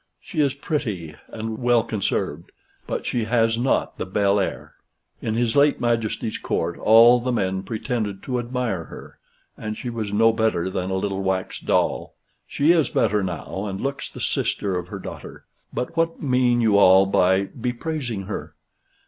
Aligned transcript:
She 0.19 0.39
is 0.41 0.55
pretty, 0.55 1.13
and 1.27 1.59
well 1.59 1.83
conserved; 1.83 2.51
but 2.87 3.05
she 3.05 3.25
has 3.25 3.59
not 3.59 3.99
the 3.99 4.05
bel 4.07 4.39
air. 4.39 4.73
In 5.21 5.35
his 5.35 5.55
late 5.55 5.79
Majesty's 5.79 6.39
Court 6.39 6.75
all 6.79 7.19
the 7.19 7.31
men 7.31 7.61
pretended 7.61 8.23
to 8.23 8.39
admire 8.39 8.85
her, 8.85 9.19
and 9.55 9.77
she 9.77 9.91
was 9.91 10.11
no 10.11 10.33
better 10.33 10.71
than 10.71 10.89
a 10.89 10.95
little 10.95 11.21
wax 11.21 11.59
doll. 11.59 12.15
She 12.47 12.71
is 12.71 12.89
better 12.89 13.21
now, 13.21 13.67
and 13.67 13.79
looks 13.79 14.09
the 14.09 14.19
sister 14.19 14.75
of 14.75 14.87
her 14.87 14.97
daughter; 14.97 15.45
but 15.71 15.95
what 15.95 16.19
mean 16.19 16.61
you 16.61 16.79
all 16.79 17.05
by 17.05 17.43
bepraising 17.45 18.23
her? 18.23 18.55